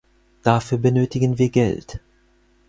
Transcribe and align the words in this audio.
Dafür 0.41 0.79
benötigen 0.79 1.37
wir 1.37 1.49
Geld. 1.51 1.99